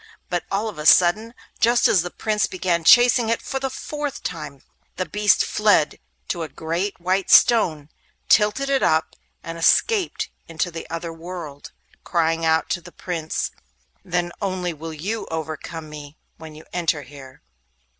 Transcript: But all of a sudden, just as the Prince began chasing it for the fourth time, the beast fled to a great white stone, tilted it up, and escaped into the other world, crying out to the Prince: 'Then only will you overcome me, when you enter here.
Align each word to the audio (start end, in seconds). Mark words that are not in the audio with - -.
But 0.29 0.45
all 0.49 0.67
of 0.67 0.79
a 0.79 0.85
sudden, 0.87 1.35
just 1.59 1.87
as 1.87 2.01
the 2.01 2.09
Prince 2.09 2.47
began 2.47 2.83
chasing 2.83 3.29
it 3.29 3.39
for 3.39 3.59
the 3.59 3.69
fourth 3.69 4.23
time, 4.23 4.63
the 4.95 5.05
beast 5.05 5.45
fled 5.45 5.99
to 6.29 6.41
a 6.41 6.49
great 6.49 6.99
white 6.99 7.29
stone, 7.29 7.87
tilted 8.27 8.67
it 8.67 8.81
up, 8.81 9.15
and 9.43 9.59
escaped 9.59 10.29
into 10.47 10.71
the 10.71 10.89
other 10.89 11.13
world, 11.13 11.71
crying 12.03 12.43
out 12.43 12.67
to 12.71 12.81
the 12.81 12.91
Prince: 12.91 13.51
'Then 14.03 14.31
only 14.41 14.73
will 14.73 14.91
you 14.91 15.27
overcome 15.29 15.87
me, 15.87 16.17
when 16.37 16.55
you 16.55 16.65
enter 16.73 17.03
here. 17.03 17.43